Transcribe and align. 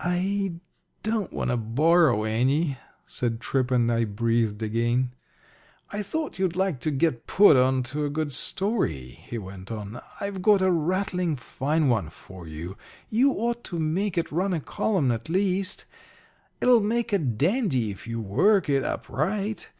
"I 0.00 0.54
don't 1.04 1.32
want 1.32 1.50
to 1.50 1.56
borrow 1.56 2.24
any," 2.24 2.78
said 3.06 3.38
Tripp, 3.40 3.70
and 3.70 3.92
I 3.92 4.04
breathed 4.04 4.60
again. 4.60 5.14
"I 5.92 6.02
thought 6.02 6.36
you'd 6.36 6.56
like 6.56 6.80
to 6.80 6.90
get 6.90 7.28
put 7.28 7.56
onto 7.56 8.04
a 8.04 8.10
good 8.10 8.32
story," 8.32 9.10
he 9.20 9.38
went 9.38 9.70
on. 9.70 10.00
"I've 10.20 10.42
got 10.42 10.62
a 10.62 10.72
rattling 10.72 11.36
fine 11.36 11.86
one 11.88 12.08
for 12.10 12.48
you. 12.48 12.76
You 13.08 13.34
ought 13.34 13.62
to 13.66 13.78
make 13.78 14.18
it 14.18 14.32
run 14.32 14.52
a 14.52 14.58
column 14.58 15.12
at 15.12 15.28
least. 15.28 15.84
It'll 16.60 16.80
make 16.80 17.12
a 17.12 17.18
dandy 17.18 17.92
if 17.92 18.04
you 18.08 18.20
work 18.20 18.68
it 18.68 18.82
up 18.82 19.08
right. 19.08 19.70